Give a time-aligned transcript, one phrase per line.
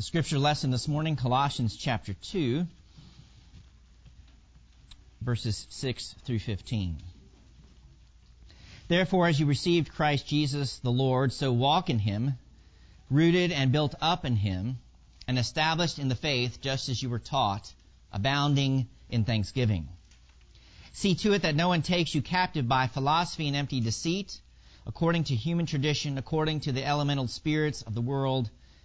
[0.00, 2.66] The scripture lesson this morning, Colossians chapter 2,
[5.20, 6.96] verses 6 through 15.
[8.88, 12.38] Therefore, as you received Christ Jesus the Lord, so walk in him,
[13.10, 14.78] rooted and built up in him,
[15.28, 17.70] and established in the faith just as you were taught,
[18.10, 19.86] abounding in thanksgiving.
[20.94, 24.40] See to it that no one takes you captive by philosophy and empty deceit,
[24.86, 28.48] according to human tradition, according to the elemental spirits of the world,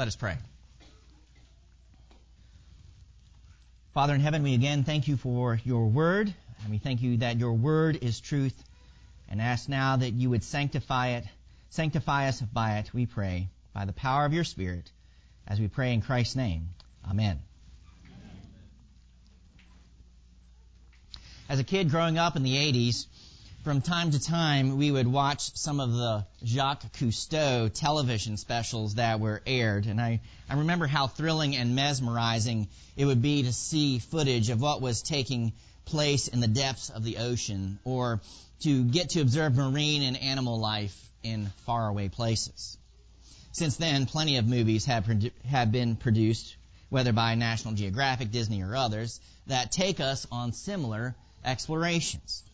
[0.00, 0.38] Let us pray.
[3.92, 7.38] Father in heaven, we again thank you for your word, and we thank you that
[7.38, 8.54] your word is truth,
[9.28, 11.24] and ask now that you would sanctify it,
[11.68, 14.90] sanctify us by it, we pray, by the power of your Spirit,
[15.46, 16.70] as we pray in Christ's name.
[17.06, 17.38] Amen.
[21.46, 23.04] As a kid growing up in the 80s,
[23.62, 29.20] from time to time we would watch some of the Jacques Cousteau television specials that
[29.20, 29.84] were aired.
[29.86, 34.62] And I, I remember how thrilling and mesmerizing it would be to see footage of
[34.62, 35.52] what was taking
[35.84, 38.20] place in the depths of the ocean or
[38.60, 42.78] to get to observe marine and animal life in faraway places.
[43.52, 45.06] Since then, plenty of movies have,
[45.46, 46.56] have been produced,
[46.88, 51.14] whether by National Geographic, Disney, or others, that take us on similar
[51.44, 52.44] explorations.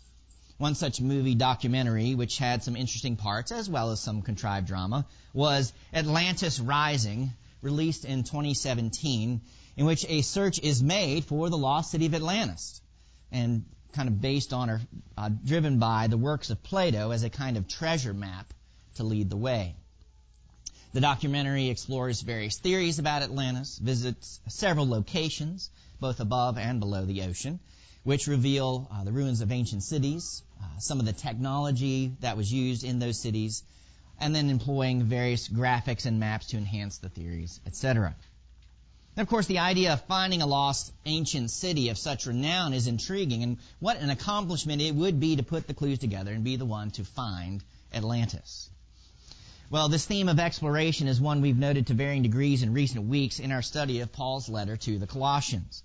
[0.58, 5.06] One such movie documentary, which had some interesting parts as well as some contrived drama,
[5.34, 7.30] was Atlantis Rising,
[7.60, 9.42] released in 2017,
[9.76, 12.80] in which a search is made for the lost city of Atlantis,
[13.30, 14.80] and kind of based on or
[15.18, 18.52] uh, driven by the works of Plato as a kind of treasure map
[18.94, 19.74] to lead the way.
[20.94, 27.22] The documentary explores various theories about Atlantis, visits several locations, both above and below the
[27.22, 27.60] ocean,
[28.06, 32.52] which reveal uh, the ruins of ancient cities, uh, some of the technology that was
[32.52, 33.64] used in those cities,
[34.20, 38.14] and then employing various graphics and maps to enhance the theories, etc.
[39.16, 42.86] And of course, the idea of finding a lost ancient city of such renown is
[42.86, 46.54] intriguing, and what an accomplishment it would be to put the clues together and be
[46.54, 47.60] the one to find
[47.92, 48.70] Atlantis.
[49.68, 53.40] Well, this theme of exploration is one we've noted to varying degrees in recent weeks
[53.40, 55.82] in our study of Paul's letter to the Colossians.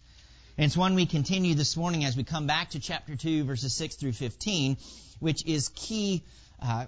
[0.58, 3.74] And it's one we continue this morning as we come back to chapter 2, verses
[3.74, 4.78] 6 through 15,
[5.20, 6.26] which is key,
[6.62, 6.88] uh,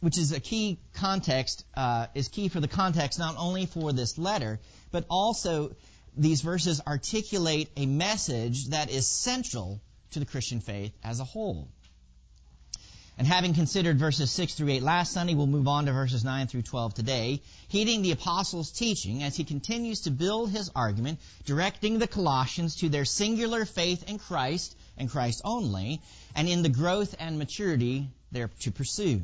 [0.00, 4.18] which is a key context, uh, is key for the context not only for this
[4.18, 4.58] letter,
[4.90, 5.76] but also
[6.16, 9.80] these verses articulate a message that is central
[10.10, 11.68] to the Christian faith as a whole.
[13.18, 16.48] And having considered verses 6 through 8 last Sunday, we'll move on to verses 9
[16.48, 21.98] through 12 today, heeding the apostle's teaching as he continues to build his argument, directing
[21.98, 26.02] the Colossians to their singular faith in Christ and Christ only,
[26.34, 29.22] and in the growth and maturity they're to pursue.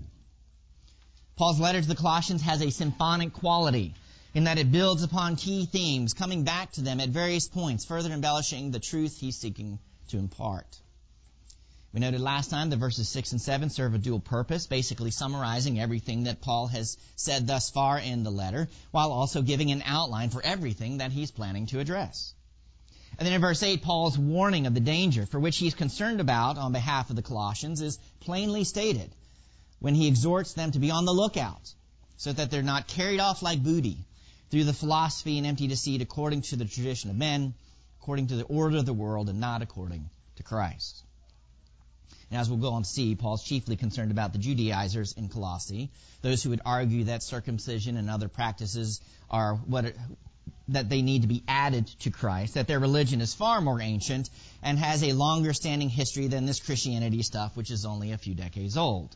[1.37, 3.95] Paul's letter to the Colossians has a symphonic quality
[4.35, 8.11] in that it builds upon key themes, coming back to them at various points, further
[8.11, 9.79] embellishing the truth he's seeking
[10.09, 10.79] to impart.
[11.93, 15.79] We noted last time that verses 6 and 7 serve a dual purpose, basically summarizing
[15.79, 20.31] everything that Paul has said thus far in the letter, while also giving an outline
[20.31, 22.33] for everything that he's planning to address.
[23.19, 26.57] And then in verse 8, Paul's warning of the danger for which he's concerned about
[26.57, 29.11] on behalf of the Colossians is plainly stated
[29.79, 31.75] when he exhorts them to be on the lookout
[32.17, 33.99] so that they're not carried off like booty
[34.51, 37.53] through the philosophy and empty deceit according to the tradition of men,
[38.01, 41.03] according to the order of the world, and not according to Christ.
[42.33, 45.91] And as we'll go on to see, Paul's chiefly concerned about the Judaizers in Colossae,
[46.23, 49.93] those who would argue that circumcision and other practices are what
[50.69, 54.31] that they need to be added to Christ, that their religion is far more ancient
[54.63, 58.35] and has a longer standing history than this Christianity stuff, which is only a few
[58.35, 59.15] decades old.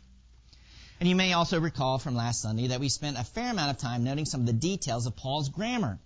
[1.00, 3.78] And you may also recall from last Sunday that we spent a fair amount of
[3.78, 5.98] time noting some of the details of Paul's grammar,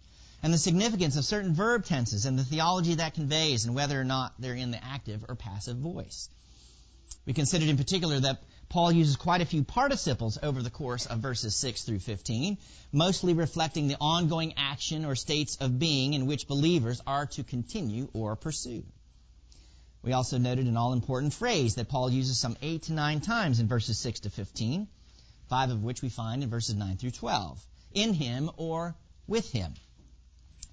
[0.45, 4.05] and the significance of certain verb tenses and the theology that conveys and whether or
[4.05, 6.29] not they're in the active or passive voice.
[7.27, 11.19] We considered in particular that Paul uses quite a few participles over the course of
[11.19, 12.57] verses 6 through 15,
[12.93, 18.09] mostly reflecting the ongoing action or states of being in which believers are to continue
[18.13, 18.85] or pursue.
[20.03, 23.61] We also noted an all important phrase that Paul uses some eight to nine times
[23.61, 24.89] in verses 6 to 15,
[25.49, 27.61] five of which we find in verses 9 through 12.
[27.93, 28.95] In him or
[29.27, 29.75] with him.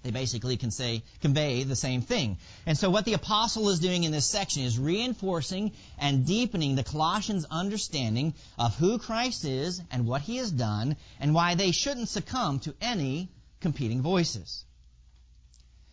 [0.02, 2.38] They basically can say, convey the same thing.
[2.66, 6.84] And so what the apostle is doing in this section is reinforcing and deepening the
[6.84, 12.08] Colossians' understanding of who Christ is and what he has done and why they shouldn't
[12.08, 13.28] succumb to any
[13.60, 14.64] competing voices.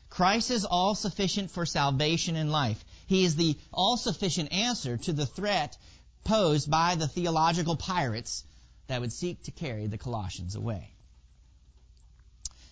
[0.10, 2.86] Christ is all sufficient for salvation and life.
[3.08, 5.78] He is the all sufficient answer to the threat
[6.24, 8.44] posed by the theological pirates
[8.88, 10.95] that would seek to carry the Colossians away.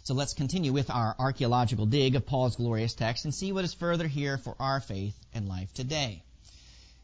[0.05, 3.73] So let's continue with our archaeological dig of Paul's glorious text and see what is
[3.73, 6.23] further here for our faith and life today.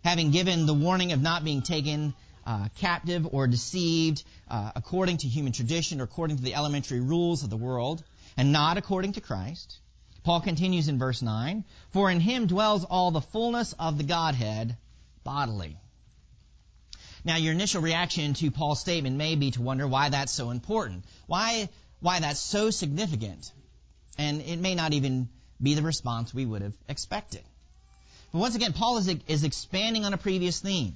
[0.04, 2.14] Having given the warning of not being taken
[2.46, 7.44] uh, captive or deceived uh, according to human tradition or according to the elementary rules
[7.44, 8.04] of the world,
[8.36, 9.80] and not according to Christ,
[10.24, 14.76] Paul continues in verse 9, For in him dwells all the fullness of the Godhead
[15.24, 15.78] bodily.
[17.24, 21.06] Now, your initial reaction to Paul's statement may be to wonder why that's so important.
[21.28, 21.70] Why
[22.00, 23.52] why that's so significant.
[24.18, 25.30] And it may not even
[25.62, 27.44] be the response we would have expected.
[28.32, 30.96] But once again, Paul is, is expanding on a previous theme.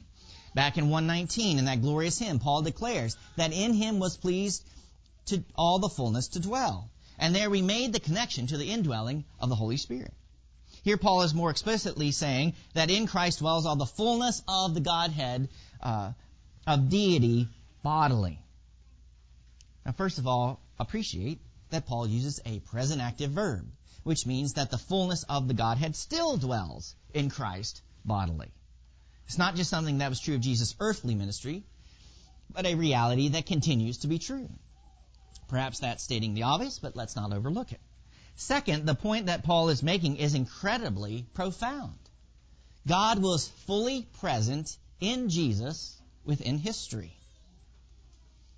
[0.54, 4.64] Back in 119, in that glorious hymn, Paul declares that in him was pleased
[5.28, 6.90] to all the fullness to dwell.
[7.18, 10.14] And there we made the connection to the indwelling of the Holy Spirit.
[10.84, 14.82] Here Paul is more explicitly saying that in Christ dwells all the fullness of the
[14.82, 15.50] Godhead,
[15.82, 16.12] uh,
[16.68, 17.48] of deity
[17.84, 18.40] bodily.
[19.86, 21.40] Now, first of all, appreciate
[21.70, 23.68] that Paul uses a present active verb,
[24.04, 28.52] which means that the fullness of the Godhead still dwells in Christ bodily.
[29.28, 31.64] It's not just something that was true of Jesus' earthly ministry,
[32.50, 34.50] but a reality that continues to be true.
[35.48, 37.82] Perhaps that's stating the obvious, but let's not overlook it.
[38.36, 41.98] Second, the point that Paul is making is incredibly profound.
[42.88, 47.16] God was fully present in Jesus within history.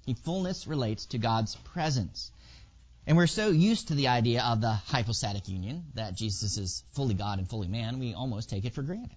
[0.06, 2.32] The fullness relates to God's presence.
[3.08, 7.14] And we're so used to the idea of the hypostatic union, that Jesus is fully
[7.14, 9.16] God and fully man, we almost take it for granted.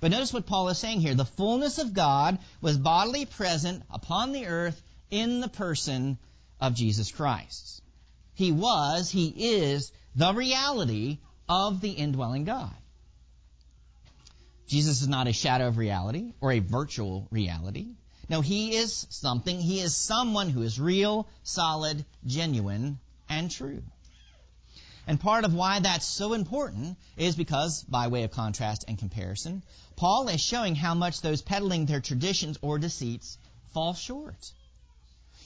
[0.00, 1.14] But notice what Paul is saying here.
[1.14, 6.18] The fullness of God was bodily present upon the earth in the person
[6.60, 7.82] of Jesus Christ.
[8.34, 11.18] He was, He is the reality
[11.48, 12.74] of the indwelling God.
[14.66, 17.94] Jesus is not a shadow of reality or a virtual reality.
[18.28, 19.60] No, he is something.
[19.60, 22.98] He is someone who is real, solid, genuine,
[23.28, 23.82] and true.
[25.06, 29.62] And part of why that's so important is because, by way of contrast and comparison,
[29.96, 33.36] Paul is showing how much those peddling their traditions or deceits
[33.72, 34.52] fall short.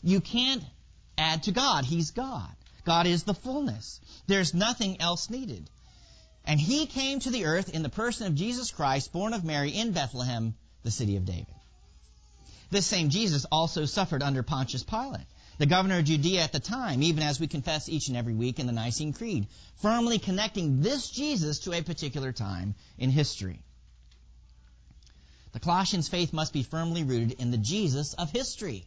[0.03, 0.63] You can't
[1.17, 1.85] add to God.
[1.85, 2.55] He's God.
[2.85, 4.01] God is the fullness.
[4.29, 5.69] There's nothing else needed.
[6.45, 9.71] And he came to the earth in the person of Jesus Christ, born of Mary
[9.71, 10.55] in Bethlehem,
[10.85, 11.58] the city of David.
[12.70, 15.26] This same Jesus also suffered under Pontius Pilate,
[15.56, 18.59] the governor of Judea at the time, even as we confess each and every week
[18.59, 23.62] in the Nicene Creed, firmly connecting this Jesus to a particular time in history.
[25.52, 28.85] The Colossians' faith must be firmly rooted in the Jesus of history,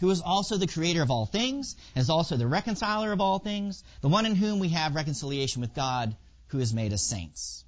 [0.00, 3.38] who is also the creator of all things, and is also the reconciler of all
[3.38, 6.14] things, the one in whom we have reconciliation with God,
[6.48, 7.64] who has made us saints.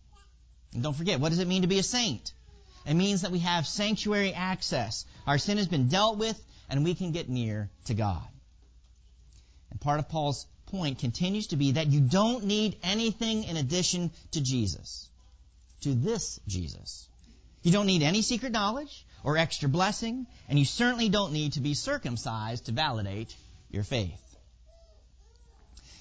[0.74, 2.32] And don't forget, what does it mean to be a saint?
[2.86, 5.04] It means that we have sanctuary access.
[5.26, 8.26] Our sin has been dealt with, and we can get near to God.
[9.70, 14.10] And part of Paul's point continues to be that you don't need anything in addition
[14.32, 15.08] to Jesus,
[15.82, 17.08] to this Jesus.
[17.62, 21.60] You don't need any secret knowledge or extra blessing, and you certainly don't need to
[21.60, 23.34] be circumcised to validate
[23.70, 24.20] your faith.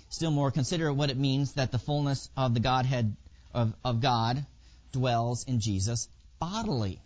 [0.10, 3.16] Still more, consider what it means that the fullness of the Godhead
[3.54, 4.46] of, of God
[4.92, 6.08] dwells in Jesus
[6.40, 7.02] bodily.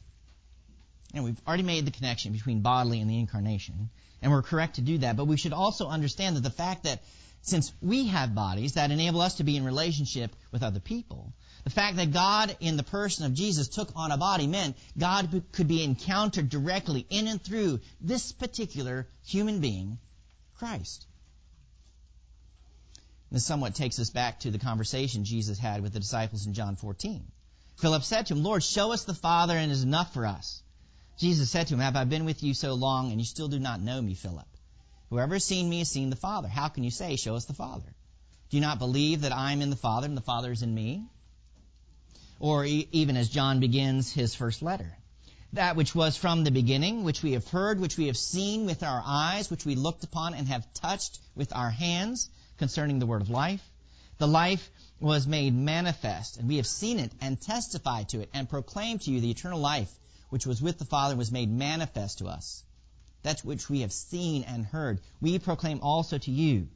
[1.14, 3.90] And we've already made the connection between bodily and the incarnation,
[4.22, 5.16] and we're correct to do that.
[5.16, 7.02] But we should also understand that the fact that
[7.44, 11.34] since we have bodies that enable us to be in relationship with other people,
[11.66, 15.44] the fact that God, in the person of Jesus, took on a body meant God
[15.52, 20.00] could be encountered directly in and through this particular human being,
[20.56, 21.06] Christ.
[23.30, 26.78] This somewhat takes us back to the conversation Jesus had with the disciples in John
[26.78, 27.26] 14.
[27.78, 30.62] Philip said to him, Lord, show us the Father and it is enough for us.
[31.18, 33.60] Jesus said to him, Have I been with you so long and you still do
[33.60, 34.48] not know me, Philip?
[35.10, 36.48] Whoever has seen me has seen the Father.
[36.48, 37.94] How can you say, Show us the Father?
[38.50, 40.74] Do you not believe that I am in the Father and the Father is in
[40.74, 41.06] me?
[42.40, 44.98] Or e- even as John begins his first letter.
[45.54, 48.82] That which was from the beginning, which we have heard, which we have seen with
[48.82, 53.22] our eyes, which we looked upon and have touched with our hands concerning the word
[53.22, 53.62] of life.
[54.18, 54.70] The life
[55.04, 59.12] was made manifest, and we have seen it and testified to it and proclaimed to
[59.12, 59.92] you the eternal life
[60.30, 62.64] which was with the Father was made manifest to us.
[63.24, 66.70] That which we have seen and heard, we proclaim also to you,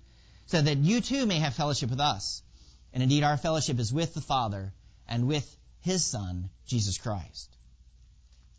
[0.47, 2.43] so that you too may have fellowship with us.
[2.91, 4.73] And indeed, our fellowship is with the Father
[5.07, 7.49] and with His Son, Jesus Christ.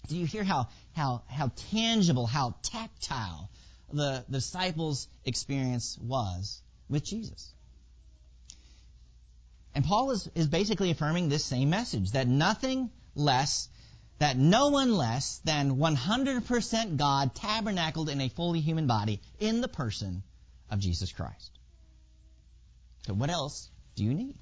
[0.06, 3.50] Do you hear how, how, how tangible, how tactile
[3.92, 7.52] the, the disciples' experience was with Jesus?
[9.74, 13.68] And Paul is, is basically affirming this same message that nothing less,
[14.18, 19.68] that no one less than 100% God tabernacled in a fully human body in the
[19.68, 20.22] person
[20.70, 21.50] of Jesus Christ.
[23.06, 24.34] So what else do you need?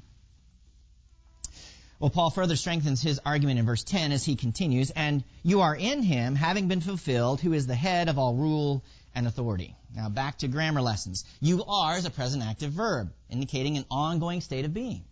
[1.99, 5.75] Well, Paul further strengthens his argument in verse 10 as he continues, and you are
[5.75, 9.75] in him, having been fulfilled, who is the head of all rule and authority.
[9.95, 11.25] Now back to grammar lessons.
[11.41, 15.05] You are is a present active verb, indicating an ongoing state of being.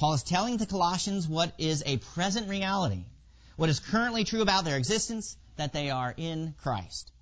[0.00, 3.04] Paul is telling the Colossians what is a present reality,
[3.56, 7.12] what is currently true about their existence, that they are in Christ.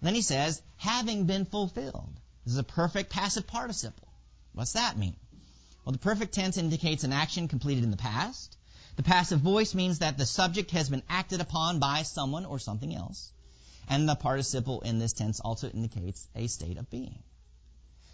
[0.00, 2.08] then he says, having been fulfilled.
[2.46, 4.08] This is a perfect passive participle.
[4.54, 5.16] What's that mean?
[5.84, 8.56] Well, the perfect tense indicates an action completed in the past.
[8.96, 12.94] The passive voice means that the subject has been acted upon by someone or something
[12.94, 13.30] else.
[13.86, 17.22] And the participle in this tense also indicates a state of being.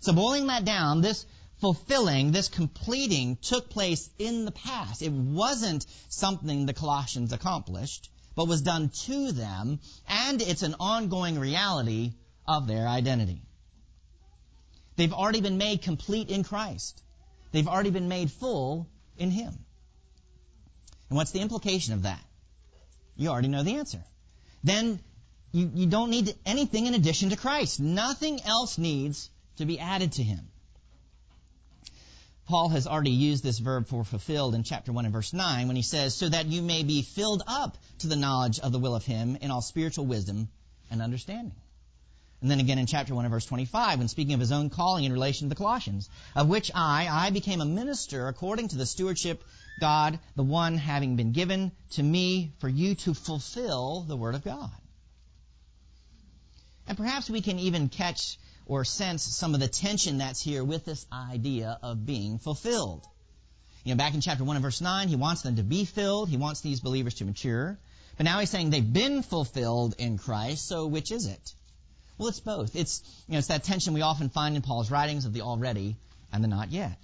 [0.01, 1.25] So boiling that down, this
[1.61, 5.03] fulfilling, this completing took place in the past.
[5.03, 11.39] It wasn't something the Colossians accomplished, but was done to them, and it's an ongoing
[11.39, 12.13] reality
[12.47, 13.43] of their identity.
[14.97, 17.03] They've already been made complete in Christ.
[17.53, 19.57] They've already been made full in Him.
[21.09, 22.23] And what's the implication of that?
[23.17, 24.05] You already know the answer.
[24.63, 25.01] Then
[25.53, 27.81] you, you don't need anything in addition to Christ.
[27.81, 30.49] Nothing else needs to be added to Him.
[32.49, 35.77] Paul has already used this verb for fulfilled in chapter 1 and verse 9 when
[35.77, 38.97] he says, so that you may be filled up to the knowledge of the will
[38.97, 40.49] of Him in all spiritual wisdom
[40.91, 41.55] and understanding.
[42.41, 45.05] And then again in chapter 1 and verse 25, when speaking of his own calling
[45.05, 48.87] in relation to the Colossians, of which I, I became a minister according to the
[48.87, 49.45] stewardship
[49.79, 54.43] God, the one having been given to me for you to fulfill the Word of
[54.43, 54.71] God.
[56.87, 58.39] And perhaps we can even catch
[58.69, 63.05] or sense some of the tension that's here with this idea of being fulfilled.
[63.83, 66.29] You know, back in chapter 1 and verse 9, he wants them to be filled.
[66.29, 67.79] He wants these believers to mature.
[68.17, 71.55] But now he's saying they've been fulfilled in Christ, so which is it?
[72.19, 72.77] Well, it's both.
[72.77, 75.97] It's, you know, it's that tension we often find in Paul's writings of the already
[76.33, 76.99] and the not yet.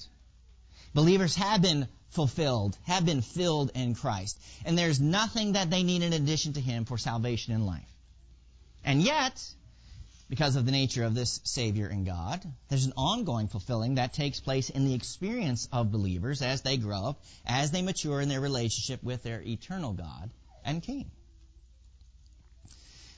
[0.92, 4.38] Believers have been fulfilled, have been filled in Christ.
[4.64, 7.88] And there's nothing that they need in addition to Him for salvation in life.
[8.84, 9.42] And yet,
[10.28, 14.40] because of the nature of this Savior and God, there's an ongoing fulfilling that takes
[14.40, 18.40] place in the experience of believers as they grow up, as they mature in their
[18.40, 20.30] relationship with their eternal God
[20.64, 21.10] and King.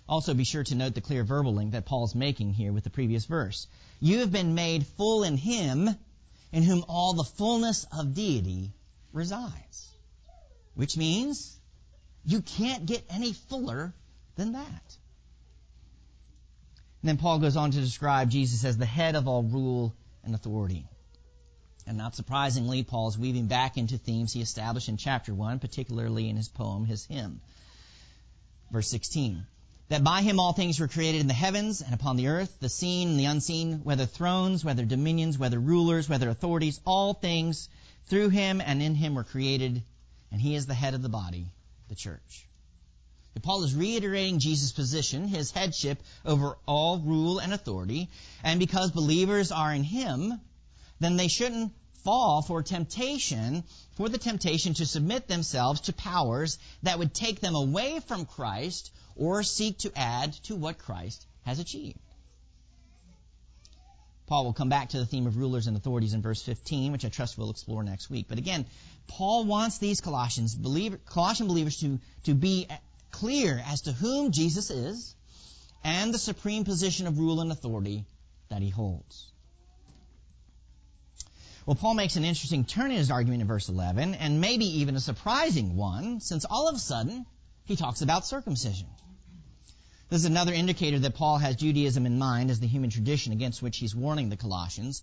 [0.09, 2.91] Also, be sure to note the clear verbal link that Paul's making here with the
[2.91, 3.67] previous verse.
[4.01, 5.89] You have been made full in Him,
[6.53, 8.73] in whom all the fullness of deity
[9.13, 9.89] resides.
[10.75, 11.57] Which means
[12.25, 13.95] you can't get any fuller
[14.37, 14.97] than that.
[17.07, 19.95] And then Paul goes on to describe Jesus as the head of all rule
[20.25, 20.89] and authority.
[21.87, 26.29] And not surprisingly, Paul is weaving back into themes he established in chapter 1, particularly
[26.29, 27.41] in his poem, his hymn.
[28.73, 29.47] Verse 16
[29.89, 32.69] that by him all things were created in the heavens and upon the earth, the
[32.69, 37.69] seen and the unseen, whether thrones, whether dominions, whether rulers, whether authorities, all things
[38.07, 39.81] through him and in him were created,
[40.33, 41.53] and he is the head of the body,
[41.87, 42.49] the church.
[43.43, 48.09] Paul is reiterating Jesus' position, his headship over all rule and authority,
[48.43, 50.41] and because believers are in him,
[51.01, 53.65] then they shouldn't fall for temptation,
[53.97, 58.91] for the temptation to submit themselves to powers that would take them away from Christ
[59.17, 61.99] or seek to add to what Christ has achieved.
[64.27, 67.05] Paul will come back to the theme of rulers and authorities in verse 15, which
[67.05, 68.27] I trust we'll explore next week.
[68.29, 68.67] But again,
[69.07, 72.67] Paul wants these Colossians believer, Colossian believers to, to be
[73.17, 75.15] clear as to whom Jesus is
[75.83, 78.05] and the supreme position of rule and authority
[78.51, 79.33] that he holds.
[81.65, 84.95] Well, Paul makes an interesting turn in his argument in verse 11, and maybe even
[84.95, 87.27] a surprising one, since all of a sudden
[87.65, 88.87] he talks about circumcision.
[90.09, 93.63] This is another indicator that Paul has Judaism in mind as the human tradition against
[93.63, 95.03] which he's warning the Colossians.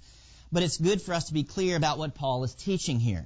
[0.52, 3.26] But it's good for us to be clear about what Paul is teaching here.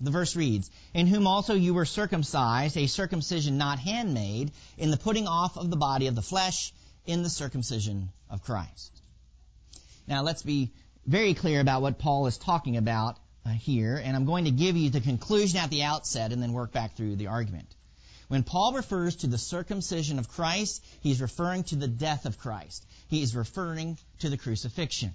[0.00, 4.96] The verse reads, In whom also you were circumcised, a circumcision not handmade, in the
[4.96, 6.72] putting off of the body of the flesh,
[7.04, 8.92] in the circumcision of Christ.
[10.06, 10.72] Now let's be
[11.06, 14.76] very clear about what Paul is talking about uh, here, and I'm going to give
[14.76, 17.74] you the conclusion at the outset and then work back through the argument.
[18.28, 22.86] When Paul refers to the circumcision of Christ, he's referring to the death of Christ.
[23.08, 25.12] He is referring to the crucifixion.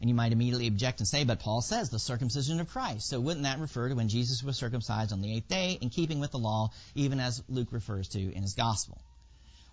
[0.00, 3.08] And you might immediately object and say, but Paul says the circumcision of Christ.
[3.08, 6.20] So wouldn't that refer to when Jesus was circumcised on the eighth day in keeping
[6.20, 8.98] with the law, even as Luke refers to in his gospel?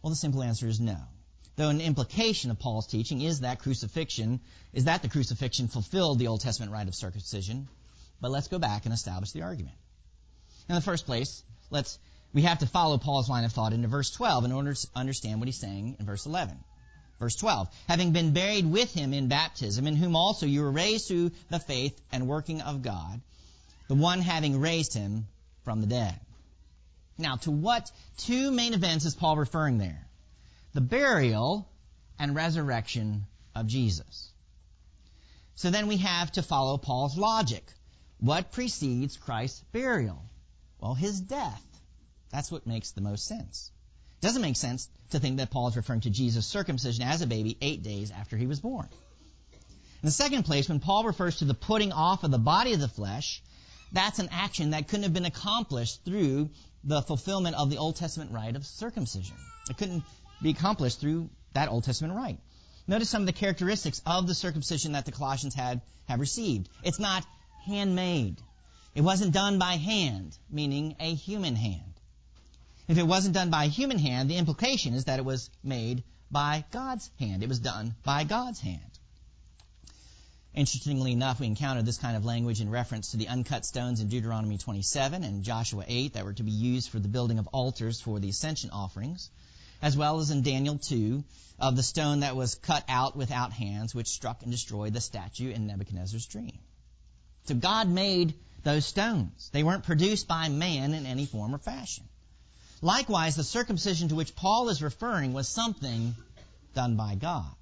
[0.02, 0.98] Well, the simple answer is no.
[1.56, 4.42] Though an implication of Paul's teaching is that crucifixion,
[4.74, 7.68] is that the crucifixion fulfilled the Old Testament rite of circumcision.
[8.22, 9.76] But let's go back and establish the argument.
[10.70, 11.98] In the first place, let's
[12.34, 15.40] we have to follow Paul's line of thought into verse 12 in order to understand
[15.40, 16.58] what he's saying in verse 11.
[17.20, 21.08] Verse 12, having been buried with him in baptism, in whom also you were raised
[21.08, 23.22] through the faith and working of God,
[23.88, 25.28] the one having raised him
[25.64, 26.20] from the dead.
[27.18, 30.08] Now, to what two main events is Paul referring there?
[30.74, 31.68] The burial
[32.20, 34.32] and resurrection of Jesus.
[35.56, 37.64] So then we have to follow Paul's logic.
[38.20, 40.22] What precedes Christ's burial?
[40.80, 41.64] Well, his death.
[42.30, 43.72] That's what makes the most sense.
[44.22, 47.58] Doesn't make sense to think that Paul is referring to Jesus' circumcision as a baby
[47.62, 48.88] eight days after he was born.
[50.02, 52.80] In the second place, when Paul refers to the putting off of the body of
[52.80, 53.42] the flesh,
[53.92, 56.50] that's an action that couldn't have been accomplished through
[56.84, 59.36] the fulfillment of the Old Testament rite of circumcision.
[59.70, 60.04] It couldn't
[60.42, 62.40] be accomplished through that Old Testament rite.
[62.88, 66.70] Notice some of the characteristics of the circumcision that the Colossians had have received.
[66.84, 67.26] It's not
[67.66, 68.42] handmade.
[68.96, 71.97] It wasn't done by hand, meaning a human hand.
[72.88, 76.64] If it wasn't done by human hand, the implication is that it was made by
[76.72, 77.44] God's hand.
[77.44, 78.82] It was done by God's hand.
[80.54, 84.08] Interestingly enough, we encounter this kind of language in reference to the uncut stones in
[84.08, 88.00] Deuteronomy 27 and Joshua 8 that were to be used for the building of altars
[88.00, 89.30] for the ascension offerings,
[89.82, 91.24] as well as in Daniel 2
[91.60, 95.52] of the stone that was cut out without hands, which struck and destroyed the statue
[95.52, 96.58] in Nebuchadnezzar's dream.
[97.46, 99.50] So God made those stones.
[99.52, 102.06] They weren't produced by man in any form or fashion.
[102.82, 106.16] Likewise, the circumcision to which Paul is referring was something
[106.76, 107.56] done by God.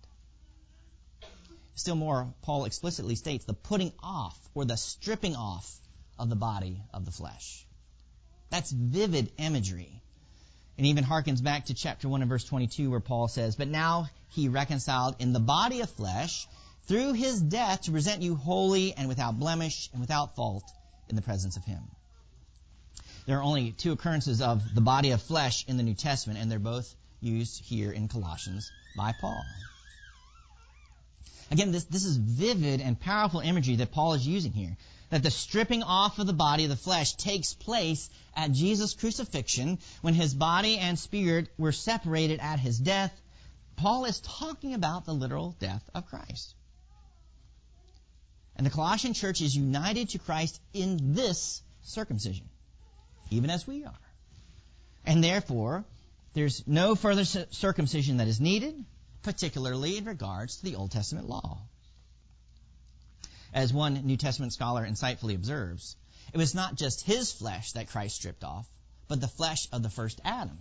[1.75, 5.79] Still more, Paul explicitly states the putting off or the stripping off
[6.17, 7.65] of the body of the flesh.
[8.49, 10.01] That's vivid imagery.
[10.77, 14.09] And even harkens back to chapter 1 and verse 22 where Paul says, But now
[14.29, 16.47] he reconciled in the body of flesh
[16.87, 20.63] through his death to present you holy and without blemish and without fault
[21.09, 21.83] in the presence of him.
[23.25, 26.51] There are only two occurrences of the body of flesh in the New Testament, and
[26.51, 29.47] they're both used here in Colossians by Paul.
[31.51, 34.77] Again, this, this is vivid and powerful imagery that Paul is using here.
[35.09, 39.79] That the stripping off of the body of the flesh takes place at Jesus' crucifixion
[40.01, 43.13] when his body and spirit were separated at his death.
[43.75, 46.55] Paul is talking about the literal death of Christ.
[48.55, 52.49] And the Colossian church is united to Christ in this circumcision,
[53.29, 53.99] even as we are.
[55.05, 55.85] And therefore,
[56.33, 58.83] there's no further circumcision that is needed,
[59.23, 61.59] particularly in regards to the Old Testament law.
[63.53, 65.95] As one New Testament scholar insightfully observes,
[66.33, 68.67] it was not just his flesh that Christ stripped off,
[69.07, 70.59] but the flesh of the first Adam,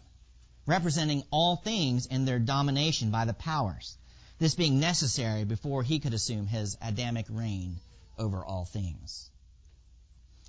[0.66, 3.96] representing all things in their domination by the powers
[4.38, 7.76] this being necessary before he could assume his Adamic reign
[8.18, 9.30] over all things.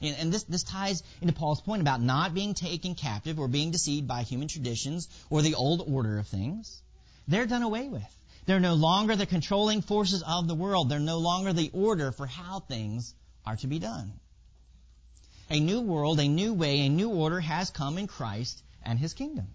[0.02, 4.08] And, this, this ties into Paul's point about not being taken captive or being deceived
[4.08, 6.82] by human traditions or the old order of things.
[7.28, 8.04] They're done away with.
[8.46, 10.90] They're no longer the controlling forces of the world.
[10.90, 14.14] They're no longer the order for how things are to be done.
[15.50, 19.14] A new world, a new way, a new order has come in Christ and his
[19.14, 19.48] kingdom.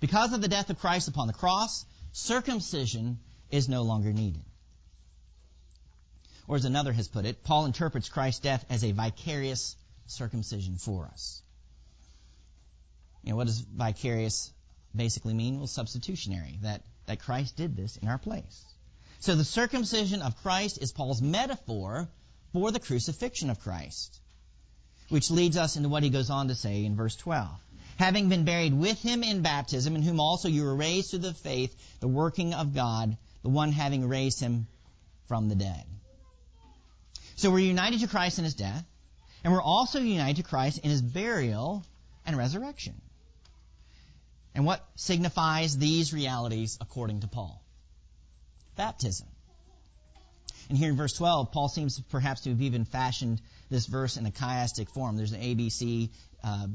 [0.00, 3.18] Because of the death of Christ upon the cross, circumcision
[3.50, 4.42] is no longer needed.
[6.46, 9.76] Or as another has put it, Paul interprets Christ's death as a vicarious
[10.06, 11.42] circumcision for us.
[13.22, 14.52] You know, what does vicarious
[14.94, 15.58] basically mean?
[15.58, 18.64] Well, substitutionary, that, that Christ did this in our place.
[19.20, 22.08] So the circumcision of Christ is Paul's metaphor
[22.52, 24.20] for the crucifixion of Christ,
[25.08, 27.50] which leads us into what he goes on to say in verse 12
[27.98, 31.34] having been buried with him in baptism, in whom also you were raised through the
[31.34, 34.66] faith, the working of God, the one having raised him
[35.28, 35.84] from the dead.
[37.36, 38.84] So we're united to Christ in his death,
[39.42, 41.84] and we're also united to Christ in his burial
[42.24, 43.00] and resurrection.
[44.54, 47.60] And what signifies these realities according to Paul?
[48.76, 49.26] Baptism.
[50.68, 54.24] And here in verse 12, Paul seems perhaps to have even fashioned this verse in
[54.26, 55.16] a chiastic form.
[55.16, 56.10] There's an ABC,
[56.42, 56.66] uh,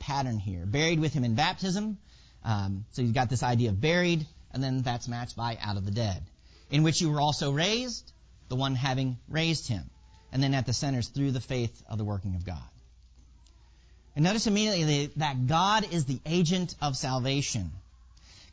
[0.00, 0.66] pattern here.
[0.66, 1.98] Buried with him in baptism.
[2.44, 5.84] Um, so you've got this idea of buried, and then that's matched by out of
[5.84, 6.22] the dead.
[6.70, 8.12] In which you were also raised,
[8.48, 9.90] the one having raised him.
[10.32, 12.68] And then at the center is through the faith of the working of God.
[14.16, 17.72] And notice immediately that God is the agent of salvation.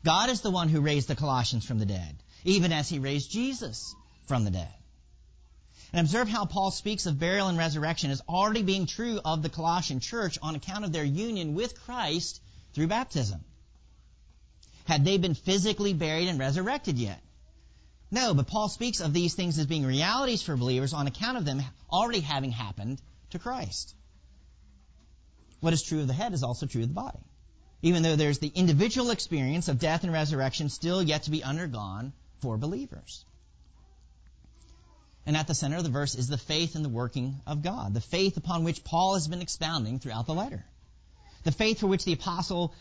[0.04, 3.30] God is the one who raised the Colossians from the dead, even as he raised
[3.30, 3.94] Jesus
[4.26, 4.72] from the dead.
[5.92, 9.50] And observe how Paul speaks of burial and resurrection as already being true of the
[9.50, 12.40] Colossian church on account of their union with Christ
[12.74, 13.44] through baptism.
[14.84, 17.20] Had they been physically buried and resurrected yet?
[18.12, 21.46] No, but Paul speaks of these things as being realities for believers on account of
[21.46, 23.94] them already having happened to Christ.
[25.60, 27.20] What is true of the head is also true of the body.
[27.80, 32.12] Even though there's the individual experience of death and resurrection still yet to be undergone
[32.42, 33.24] for believers.
[35.24, 37.94] And at the center of the verse is the faith in the working of God,
[37.94, 40.66] the faith upon which Paul has been expounding throughout the letter.
[41.44, 42.74] The faith for which the apostle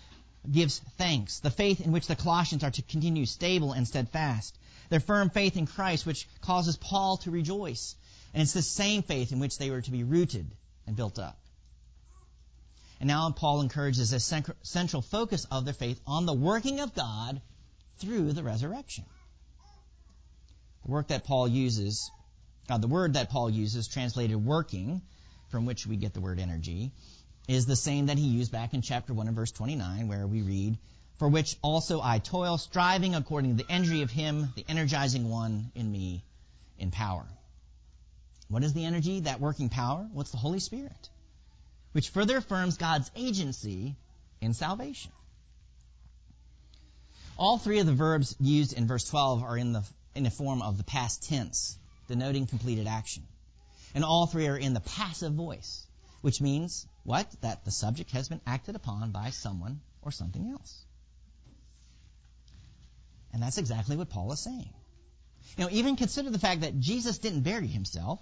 [0.52, 4.58] gives thanks, the faith in which the Colossians are to continue stable and steadfast,
[4.92, 7.96] their firm faith in Christ which causes Paul to rejoice.
[8.36, 10.46] And it's the same faith in which they were to be rooted
[10.86, 11.40] and built up.
[13.00, 17.42] And now Paul encourages a central focus of their faith on the working of God
[17.98, 19.06] through the resurrection.
[20.86, 22.12] The work that Paul uses
[22.70, 25.02] now, the word that Paul uses, translated working,
[25.50, 26.94] from which we get the word energy,
[27.50, 30.42] is the same that he used back in chapter 1 and verse 29, where we
[30.42, 30.78] read,
[31.22, 35.72] For which also I toil, striving according to the energy of him, the energizing one
[35.76, 36.24] in me,
[36.80, 37.28] in power.
[38.48, 40.10] What is the energy, that working power?
[40.14, 41.10] What's the Holy Spirit?
[41.92, 43.96] Which further affirms God's agency
[44.42, 45.12] in salvation.
[47.38, 49.84] All three of the verbs used in verse 12 are in the,
[50.16, 53.28] in the form of the past tense denoting completed action.
[53.94, 55.86] And all three are in the passive voice,
[56.22, 57.30] which means what?
[57.42, 60.84] That the subject has been acted upon by someone or something else.
[63.34, 64.74] And that's exactly what Paul is saying.
[65.58, 68.20] You know, even consider the fact that Jesus didn't bury himself.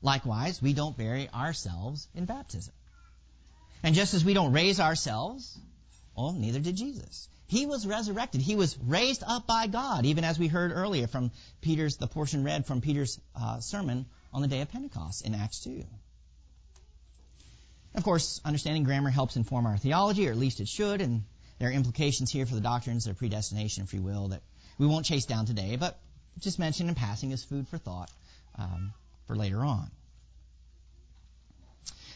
[0.00, 2.72] Likewise, we don't bury ourselves in baptism.
[3.82, 5.58] And just as we don't raise ourselves,
[6.16, 7.28] well, neither did Jesus.
[7.46, 8.40] He was resurrected.
[8.40, 11.30] He was raised up by God, even as we heard earlier from
[11.62, 15.60] Peter's, the portion read from Peter's uh, sermon on the day of Pentecost in Acts
[15.60, 15.84] 2.
[17.94, 21.24] Of course, understanding grammar helps inform our theology, or at least it should, and
[21.58, 24.42] there are implications here for the doctrines of predestination and free will that
[24.78, 25.98] we won't chase down today, but
[26.38, 28.10] just mention in passing as food for thought
[28.56, 28.92] um,
[29.26, 29.90] for later on.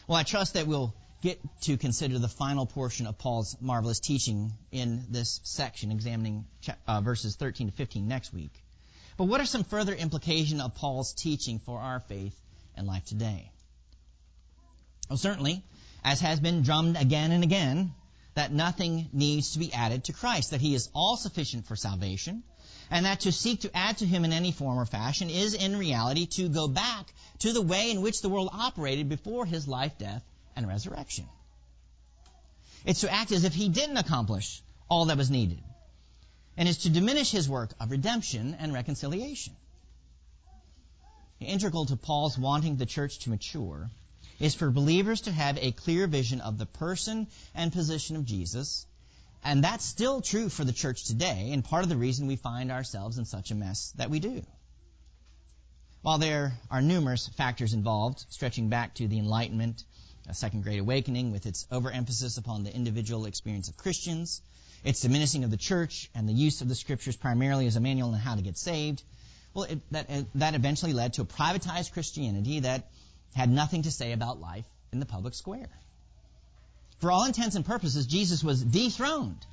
[0.07, 4.51] Well, I trust that we'll get to consider the final portion of Paul's marvelous teaching
[4.71, 6.45] in this section, examining
[6.87, 8.51] uh, verses 13 to 15 next week.
[9.15, 12.35] But what are some further implications of Paul's teaching for our faith
[12.75, 13.51] and life today?
[15.09, 15.63] Well, certainly,
[16.03, 17.93] as has been drummed again and again,
[18.35, 22.43] that nothing needs to be added to Christ, that he is all sufficient for salvation,
[22.89, 25.77] and that to seek to add to him in any form or fashion is in
[25.77, 29.97] reality to go back to the way in which the world operated before his life,
[29.97, 30.23] death,
[30.55, 31.25] and resurrection.
[32.85, 35.61] It's to act as if he didn't accomplish all that was needed,
[36.57, 39.55] and is to diminish his work of redemption and reconciliation.
[41.39, 43.89] Integral to Paul's wanting the church to mature
[44.39, 48.85] is for believers to have a clear vision of the person and position of Jesus,
[49.43, 52.71] and that's still true for the church today, and part of the reason we find
[52.71, 54.43] ourselves in such a mess that we do.
[56.01, 59.83] While there are numerous factors involved, stretching back to the Enlightenment
[60.27, 64.41] a second great awakening with its overemphasis upon the individual experience of Christians,
[64.83, 68.09] its diminishing of the church, and the use of the scriptures primarily as a manual
[68.09, 69.03] on how to get saved.
[69.53, 72.89] Well, it, that, that eventually led to a privatized Christianity that
[73.33, 75.69] had nothing to say about life in the public square.
[76.99, 79.45] For all intents and purposes, Jesus was dethroned,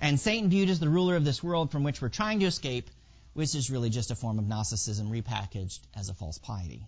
[0.00, 2.90] and Satan viewed as the ruler of this world from which we're trying to escape,
[3.32, 6.86] which is really just a form of Gnosticism repackaged as a false piety.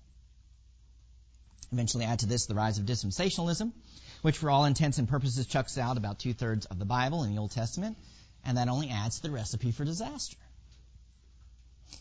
[1.73, 3.73] Eventually add to this the rise of dispensationalism,
[4.21, 7.35] which for all intents and purposes chucks out about two thirds of the Bible in
[7.35, 7.97] the Old Testament,
[8.45, 10.37] and that only adds to the recipe for disaster.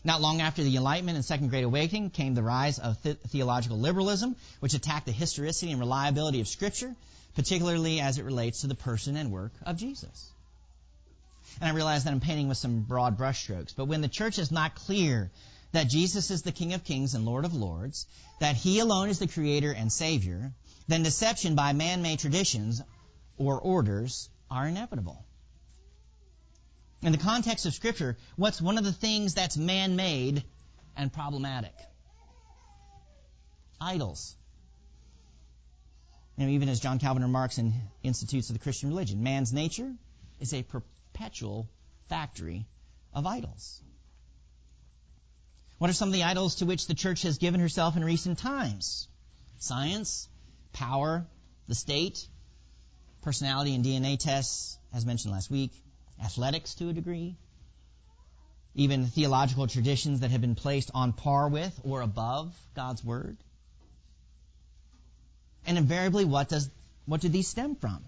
[0.04, 3.78] Not long after the Enlightenment and Second Great Awakening came the rise of th- theological
[3.78, 6.94] liberalism, which attacked the historicity and reliability of Scripture,
[7.34, 10.30] particularly as it relates to the person and work of Jesus.
[11.60, 14.50] And I realize that I'm painting with some broad brushstrokes, but when the church is
[14.50, 15.30] not clear
[15.72, 18.06] that Jesus is the King of Kings and Lord of Lords,
[18.40, 20.52] that He alone is the Creator and Savior,
[20.88, 22.82] then deception by man-made traditions
[23.38, 25.24] or orders are inevitable.
[27.02, 30.44] In the context of Scripture, what's one of the things that's man made
[30.96, 31.74] and problematic?
[33.80, 34.36] Idols.
[36.38, 39.92] And even as John Calvin remarks in Institutes of the Christian Religion, man's nature
[40.40, 41.68] is a perpetual
[42.08, 42.66] factory
[43.12, 43.82] of idols.
[45.78, 48.38] What are some of the idols to which the church has given herself in recent
[48.38, 49.08] times?
[49.58, 50.28] Science,
[50.72, 51.26] power,
[51.66, 52.24] the state,
[53.22, 55.72] personality and DNA tests, as mentioned last week,
[56.22, 57.36] athletics to a degree,
[58.74, 63.36] even theological traditions that have been placed on par with or above God's Word.
[65.66, 66.68] And invariably, what does
[67.06, 68.04] what do these stem from?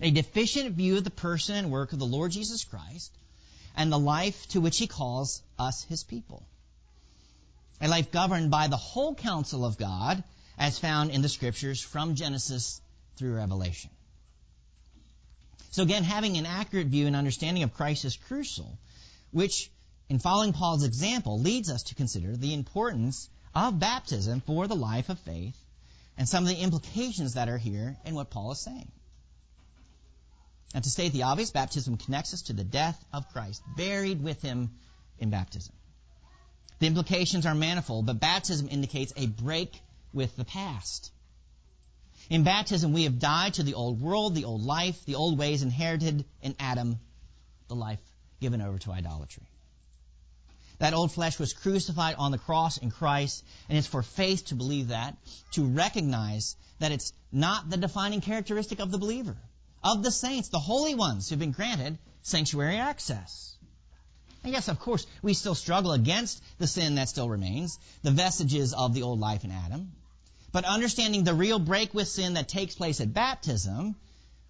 [0.00, 3.12] A deficient view of the person and work of the Lord Jesus Christ
[3.76, 6.46] and the life to which he calls us his people.
[7.80, 10.22] A life governed by the whole counsel of God
[10.58, 12.80] as found in the scriptures from Genesis
[13.16, 13.90] through Revelation.
[15.70, 18.78] So again, having an accurate view and understanding of Christ is crucial,
[19.30, 19.70] which
[20.08, 25.08] in following Paul's example leads us to consider the importance of baptism for the life
[25.08, 25.56] of faith
[26.16, 28.90] and some of the implications that are here in what Paul is saying.
[30.74, 34.42] And to state the obvious, baptism connects us to the death of Christ, buried with
[34.42, 34.70] him
[35.18, 35.74] in baptism.
[36.80, 39.80] The implications are manifold, but baptism indicates a break
[40.12, 41.12] with the past.
[42.30, 45.62] In baptism, we have died to the old world, the old life, the old ways
[45.62, 46.98] inherited in Adam,
[47.68, 48.00] the life
[48.40, 49.44] given over to idolatry.
[50.78, 54.54] That old flesh was crucified on the cross in Christ, and it's for faith to
[54.54, 55.16] believe that,
[55.52, 59.36] to recognize that it's not the defining characteristic of the believer
[59.84, 63.54] of the saints, the holy ones who've been granted sanctuary access.
[64.42, 68.72] And yes, of course, we still struggle against the sin that still remains, the vestiges
[68.72, 69.92] of the old life in Adam.
[70.54, 73.96] But understanding the real break with sin that takes place at baptism,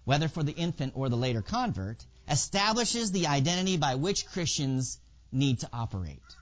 [0.03, 4.99] whether for the infant or the later convert, establishes the identity by which Christians
[5.31, 6.35] need to operate.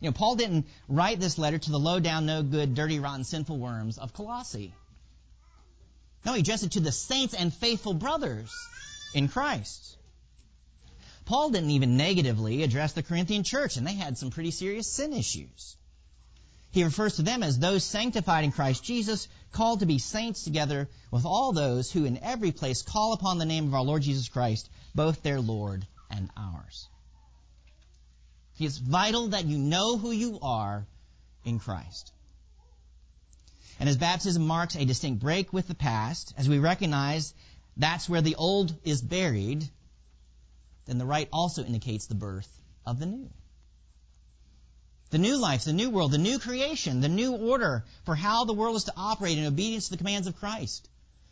[0.00, 3.22] You know, Paul didn't write this letter to the low down, no good, dirty, rotten,
[3.22, 4.74] sinful worms of Colossae.
[6.24, 8.50] No, he addressed it to the saints and faithful brothers
[9.14, 9.96] in Christ.
[11.24, 15.12] Paul didn't even negatively address the Corinthian church, and they had some pretty serious sin
[15.12, 15.76] issues.
[16.70, 20.88] He refers to them as those sanctified in Christ Jesus, called to be saints together
[21.10, 24.28] with all those who in every place call upon the name of our Lord Jesus
[24.28, 26.88] Christ, both their Lord and ours.
[28.58, 30.86] It's vital that you know who you are
[31.44, 32.12] in Christ.
[33.80, 37.32] And as baptism marks a distinct break with the past, as we recognize
[37.76, 39.68] that's where the old is buried,
[40.86, 42.50] then the rite also indicates the birth
[42.84, 43.30] of the new.
[45.10, 48.52] The new life, the new world, the new creation, the new order for how the
[48.52, 50.88] world is to operate in obedience to the commands of Christ,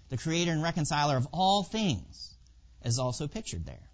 [0.08, 2.34] the creator and reconciler of all things,
[2.84, 3.90] is also pictured there.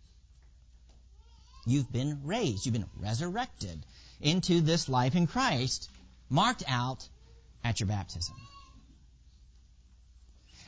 [1.67, 3.85] You've been raised, you've been resurrected
[4.21, 5.91] into this life in Christ,
[6.29, 7.09] marked out
[7.65, 8.37] at your baptism.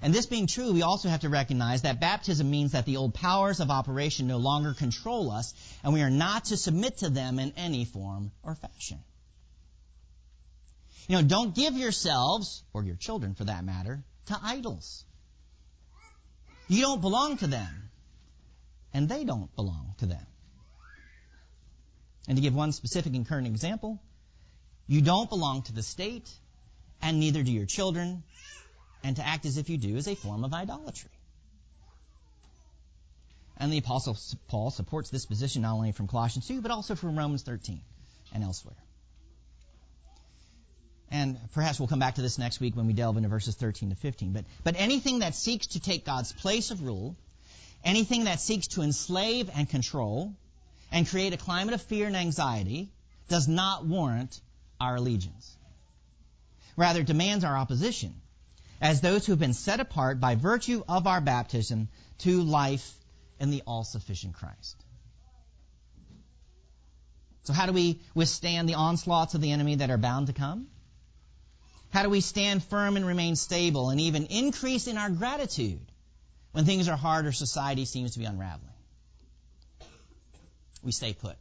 [0.05, 3.15] And this being true, we also have to recognize that baptism means that the old
[3.15, 7.39] powers of operation no longer control us, and we are not to submit to them
[7.39, 8.99] in any form or fashion.
[11.09, 15.07] You know, don't give yourselves, or your children for that matter, to idols.
[16.69, 17.89] You don't belong to them,
[18.93, 20.27] and they don't belong to them.
[22.29, 24.03] And to give one specific and current example,
[24.87, 26.31] you don't belong to the state,
[27.01, 28.23] and neither do your children,
[29.05, 31.11] and to act as if you do is a form of idolatry.
[33.57, 34.17] And the Apostle
[34.49, 37.81] Paul supports this position not only from Colossians 2, but also from Romans 13
[38.33, 38.75] and elsewhere.
[41.11, 43.91] And perhaps we'll come back to this next week when we delve into verses 13
[43.91, 44.33] to 15.
[44.33, 47.15] But, but anything that seeks to take God's place of rule,
[47.85, 50.35] anything that seeks to enslave and control,
[50.91, 52.91] and create a climate of fear and anxiety,
[53.29, 54.41] does not warrant
[54.81, 55.57] our allegiance
[56.77, 58.15] rather it demands our opposition
[58.81, 62.93] as those who have been set apart by virtue of our baptism to life
[63.41, 64.85] in the all-sufficient Christ.
[67.45, 70.67] So how do we withstand the onslaughts of the enemy that are bound to come?
[71.91, 75.81] How do we stand firm and remain stable and even increase in our gratitude
[76.53, 78.73] when things are hard or society seems to be unraveling?
[80.83, 81.37] We stay put.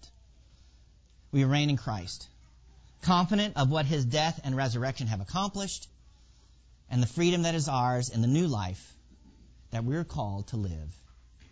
[1.31, 2.27] We reign in Christ
[3.03, 5.87] confident of what his death and resurrection have accomplished,
[6.93, 8.93] and the freedom that is ours in the new life
[9.71, 10.95] that we're called to live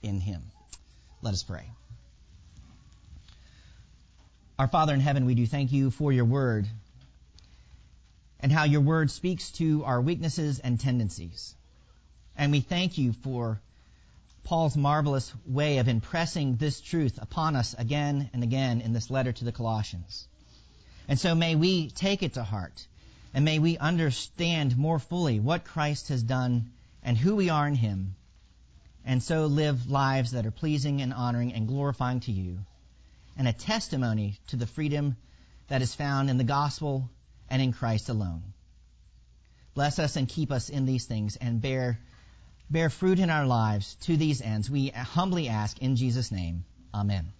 [0.04, 0.44] in him.
[1.24, 1.68] Let us pray.
[4.60, 6.68] Our Father in heaven, we do thank you for your word
[8.40, 11.56] and how your word speaks to our weaknesses and tendencies.
[12.38, 13.60] And we thank you for
[14.44, 19.32] Paul's marvelous way of impressing this truth upon us again and again in this letter
[19.32, 20.28] to the Colossians.
[21.08, 22.86] And so may we take it to heart
[23.34, 26.72] and may we understand more fully what Christ has done
[27.04, 28.16] and who we are in Him
[29.06, 32.60] and so live lives that are pleasing and honoring and glorifying to you
[33.38, 35.16] and a testimony to the freedom
[35.68, 37.10] that is found in the gospel
[37.50, 38.44] and in Christ alone.
[39.74, 42.00] Bless us and keep us in these things and bear
[42.70, 44.70] bear fruit in our lives to these ends.
[44.70, 46.64] We humbly ask in Jesus' name.
[46.94, 47.34] Amen.